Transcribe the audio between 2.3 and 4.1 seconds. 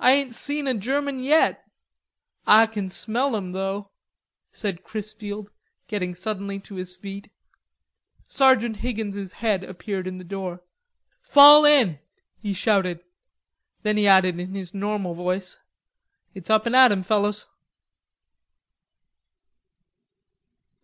"Ah kin smell 'em though,"